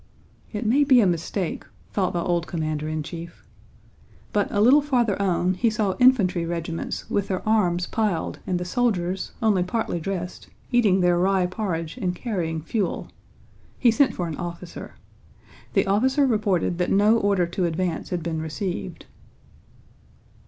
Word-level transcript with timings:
"It 0.51 0.65
may 0.65 0.83
be 0.83 0.99
a 0.99 1.05
mistake," 1.05 1.63
thought 1.93 2.13
the 2.13 2.23
old 2.23 2.47
commander 2.47 2.89
in 2.89 3.03
chief. 3.03 3.45
But 4.33 4.51
a 4.51 4.59
little 4.59 4.81
further 4.81 5.15
on 5.21 5.53
he 5.53 5.69
saw 5.69 5.93
infantry 5.99 6.43
regiments 6.43 7.07
with 7.07 7.27
their 7.27 7.47
arms 7.47 7.85
piled 7.85 8.39
and 8.47 8.57
the 8.59 8.65
soldiers, 8.65 9.33
only 9.43 9.61
partly 9.61 9.99
dressed, 9.99 10.47
eating 10.71 11.01
their 11.01 11.19
rye 11.19 11.45
porridge 11.45 11.97
and 11.97 12.15
carrying 12.15 12.63
fuel. 12.63 13.09
He 13.77 13.91
sent 13.91 14.15
for 14.15 14.27
an 14.27 14.37
officer. 14.37 14.95
The 15.73 15.85
officer 15.85 16.25
reported 16.25 16.79
that 16.79 16.89
no 16.89 17.19
order 17.19 17.45
to 17.45 17.65
advance 17.65 18.09
had 18.09 18.23
been 18.23 18.41
received. 18.41 19.05